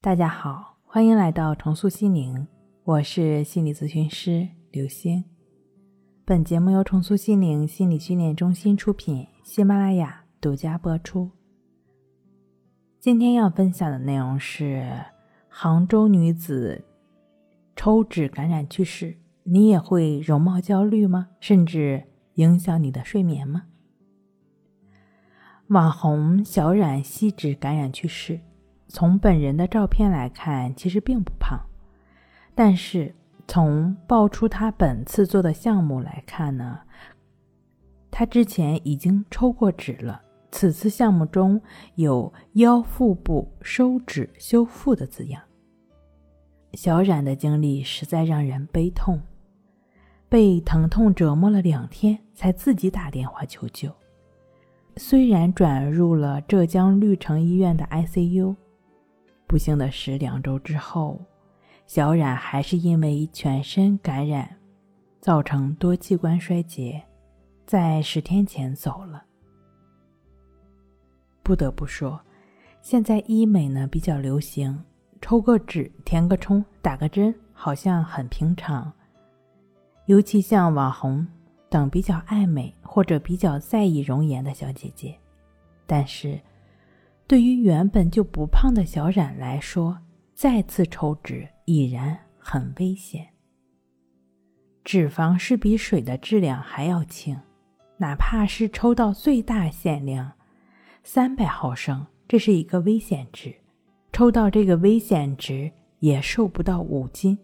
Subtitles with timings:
[0.00, 2.46] 大家好，欢迎来到重塑心灵，
[2.84, 5.24] 我是心理咨询师刘星。
[6.24, 11.28] 本节目由重塑心灵心理训练中心出品，喜马拉雅独家播出。
[13.00, 14.88] 今天要分享的内容是：
[15.48, 16.84] 杭州女子
[17.74, 21.30] 抽脂感染去世，你也会容貌焦虑吗？
[21.40, 22.04] 甚至
[22.34, 23.64] 影响你的睡眠吗？
[25.66, 28.38] 网红小冉吸脂感染去世。
[28.90, 31.60] 从本人的照片来看，其实并不胖，
[32.54, 33.14] 但是
[33.46, 36.80] 从爆出他本次做的项目来看呢，
[38.10, 40.22] 他之前已经抽过脂了。
[40.50, 41.60] 此次项目中
[41.96, 45.42] 有腰腹部收脂修复的字样。
[46.72, 49.20] 小冉的经历实在让人悲痛，
[50.30, 53.92] 被疼痛折磨了两天，才自己打电话求救。
[54.96, 58.56] 虽然转入了浙江绿城医院的 ICU。
[59.48, 61.18] 不幸的是，两周之后，
[61.86, 64.46] 小冉还是因为全身感染，
[65.20, 67.02] 造成多器官衰竭，
[67.64, 69.24] 在十天前走了。
[71.42, 72.20] 不得不说，
[72.82, 74.84] 现在医美呢比较流行，
[75.22, 78.92] 抽个脂、填个充、打个针，好像很平常。
[80.04, 81.26] 尤其像网红
[81.70, 85.18] 等比较爱美或者比较在意容颜的小姐姐，
[85.86, 86.38] 但是。
[87.28, 89.98] 对于原本就不胖的小冉来说，
[90.32, 93.28] 再次抽脂已然很危险。
[94.82, 97.38] 脂肪是比水的质量还要轻，
[97.98, 100.32] 哪怕是抽到最大限量
[101.04, 103.54] 三百毫升，这是一个危险值，
[104.10, 107.38] 抽到这个危险值也瘦不到五斤。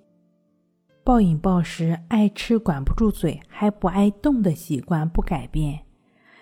[1.05, 5.81] 暴饮暴食、爱吃管不住嘴还不爱动的习惯不改变，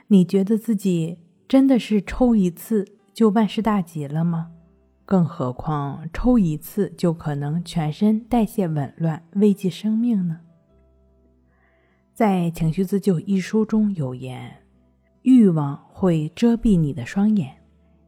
[0.06, 2.86] 你觉得自己真的是抽一次？
[3.12, 4.50] 就万事大吉了吗？
[5.04, 10.40] 更何况抽一次就可能全身代谢紊乱，危及生命呢？
[12.14, 14.62] 在《情绪自救》一书中有言
[15.22, 17.56] ：“欲望会遮蔽你的双眼，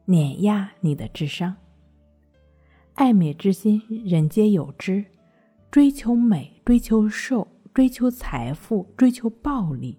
[0.06, 1.56] 碾压你的智商。
[2.94, 5.04] 爱美之心，人皆有之。
[5.70, 9.98] 追求美、追求瘦、追求财富、追求暴力，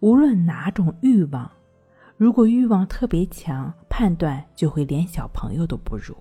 [0.00, 1.50] 无论哪种欲望。”
[2.18, 6.16] 如果欲望特别强，判断就会连小朋友都不如。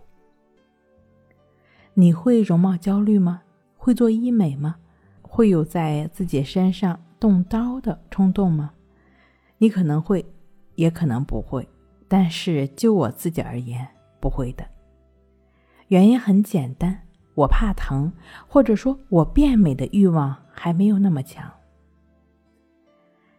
[1.96, 3.42] 你会容貌焦虑吗？
[3.76, 4.76] 会做医美吗？
[5.24, 8.72] 会有在自己身上动刀的冲动吗？
[9.58, 10.24] 你可能会，
[10.76, 11.68] 也可能不会。
[12.08, 13.86] 但是就我自己而言，
[14.20, 14.64] 不会的。
[15.88, 16.96] 原因很简单，
[17.34, 18.14] 我怕疼，
[18.48, 21.52] 或者说我变美的欲望还没有那么强。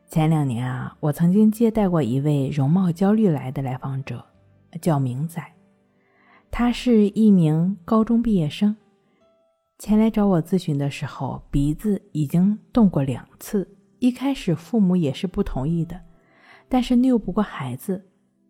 [0.08, 4.24] 前两年啊，我曾经接待过一位容貌焦虑来的来访者，
[4.80, 5.42] 叫明仔。
[6.50, 8.74] 他是一名高中毕业生，
[9.78, 13.68] 前来找我咨询的时候，鼻子已经动过两次。
[13.98, 16.00] 一开始父母也是不同意的，
[16.70, 18.02] 但是拗不过孩子，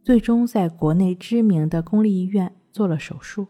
[0.05, 3.45] 最终在国内知名的公立医院做了手术。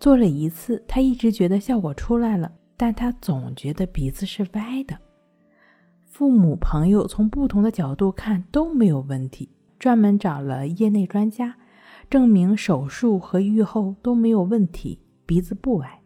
[0.00, 4.98] 做了一次，他一直觉得效果出来了，但他总觉得鼻子是歪的。
[6.12, 11.56] 父母朋友从不同的角度看都没有问题，专门找了业内专家，
[12.10, 16.02] 证明手术和愈后都没有问题，鼻子不歪。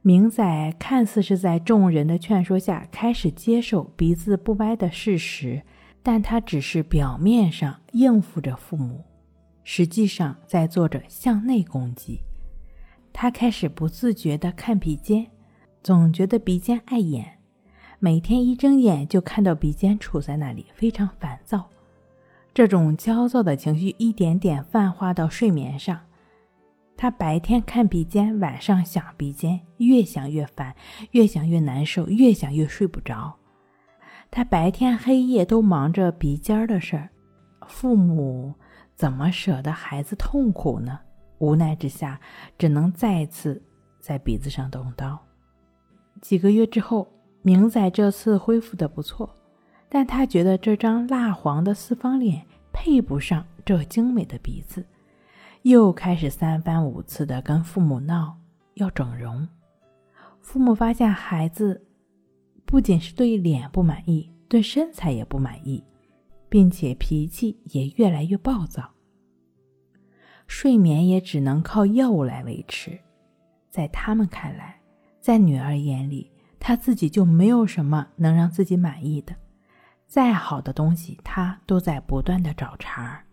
[0.00, 5.60] 明仔看似是在众人的劝说下开始接受鼻子不歪的事实，
[6.00, 9.04] 但他只是表面上应付着父母，
[9.64, 12.20] 实际上在做着向内攻击。
[13.12, 15.26] 他开始不自觉地看鼻尖，
[15.82, 17.37] 总觉得鼻尖碍眼。
[18.00, 21.68] 每天一睁眼就看到鼻尖杵在那里，非常烦躁。
[22.54, 25.98] 这种焦躁的情绪一点点泛化到睡眠上。
[26.96, 30.76] 他白天看鼻尖，晚上想鼻尖，越想越烦，
[31.10, 33.34] 越想越难受，越想越睡不着。
[34.30, 37.10] 他白天黑夜都忙着鼻尖的事儿，
[37.66, 38.54] 父母
[38.94, 41.00] 怎么舍得孩子痛苦呢？
[41.38, 42.20] 无奈之下，
[42.56, 43.60] 只能再次
[43.98, 45.18] 在鼻子上动刀。
[46.20, 47.08] 几个月之后。
[47.48, 49.34] 明仔这次恢复的不错，
[49.88, 54.84] 但他觉得这张蜡黄的四方脸配不上这精美的鼻子，
[55.62, 58.36] 又开始三番五次的跟父母闹
[58.74, 59.48] 要整容。
[60.42, 61.82] 父母发现孩子
[62.66, 65.82] 不仅是对脸不满意，对身材也不满意，
[66.50, 68.90] 并且脾气也越来越暴躁，
[70.46, 72.98] 睡眠也只能靠药物来维持。
[73.70, 74.78] 在他们看来，
[75.18, 76.30] 在女儿眼里。
[76.68, 79.34] 他自己就没有什么能让自己满意的，
[80.06, 83.24] 再好的东西他都在不断的找茬儿。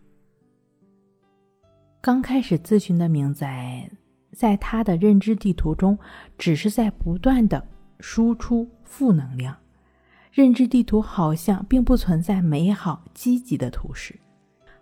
[2.00, 3.90] 刚开始咨询的明仔
[4.32, 5.98] 在他的认知地图中，
[6.38, 7.62] 只是在不断的
[8.00, 9.54] 输出负能量。
[10.32, 14.18] 认知地图好像并不存在美好积极的图示。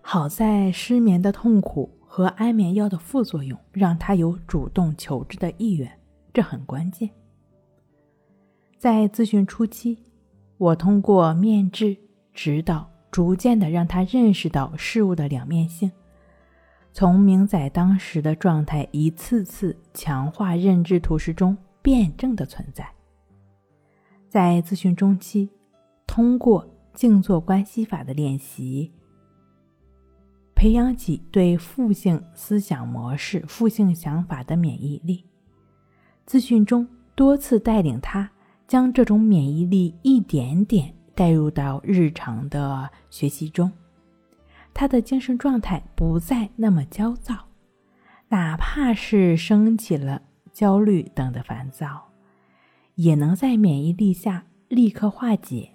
[0.00, 5.90] 好在失眠的痛苦和安眠药的副作用让他有主动求治的意愿，
[6.32, 7.10] 这很关键。
[8.78, 9.98] 在咨询初期，
[10.58, 11.96] 我通过面质
[12.32, 15.90] 指导，逐渐的让他认识到事物的两面性。
[16.92, 22.88] 从明仔当时的状态，一次次强化认知图示中辩证的存在。
[24.28, 25.50] 在咨询中期，
[26.06, 28.92] 通过静坐观息法的练习，
[30.54, 35.24] 培养起对负性思想模式、负性想法的免疫力。
[36.26, 36.86] 咨询中
[37.16, 38.30] 多次带领他
[38.66, 43.70] 将这种免疫力一点点带入到日常的学习中。
[44.72, 47.46] 他的精神状态不再那么焦躁，
[48.28, 50.22] 哪怕是升起了
[50.52, 52.10] 焦虑等的烦躁，
[52.96, 55.70] 也能在免疫力下立刻化解。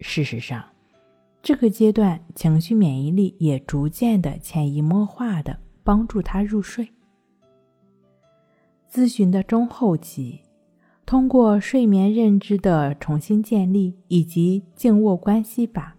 [0.00, 0.64] 事实上，
[1.42, 6.88] 这个阶段情绪免疫力也逐渐的潜移默化的帮助他入睡。
[8.90, 10.40] 咨询的中后期，
[11.12, 15.94] 通过睡眠认知的重新建立以及静卧关系法。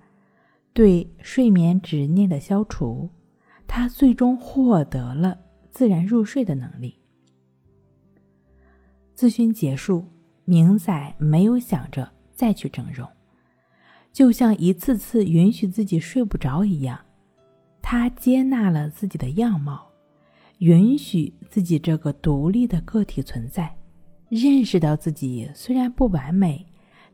[0.74, 3.08] 对睡眠执念的消除，
[3.68, 5.38] 他最终获得了
[5.70, 6.98] 自然入睡的能力。
[9.16, 10.04] 咨询结束，
[10.46, 13.08] 明仔没有想着再去整容，
[14.12, 17.00] 就像一次次允许自己睡不着一样，
[17.84, 19.88] 他接纳了自己的样貌，
[20.58, 23.76] 允许自己这个独立的个体存在，
[24.30, 26.66] 认识到自己虽然不完美，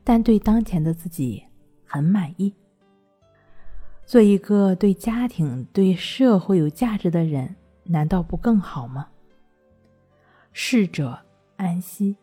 [0.02, 1.44] 但对当前的自己
[1.84, 2.54] 很满意。
[4.06, 7.54] 做一个对家庭、对社会有价值的人，
[7.84, 9.08] 难道不更好吗？
[10.52, 11.16] 逝者
[11.56, 12.16] 安息，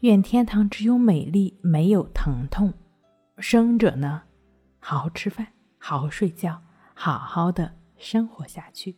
[0.00, 2.72] 愿天堂只有美丽，没有疼痛。
[3.38, 4.22] 生者呢，
[4.78, 5.48] 好好吃饭，
[5.78, 6.62] 好好睡觉，
[6.94, 8.94] 好好的生活下去。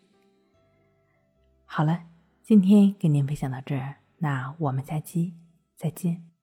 [1.65, 2.03] 好了，
[2.43, 5.35] 今天给您分享到这儿，那我们下期
[5.77, 6.36] 再见。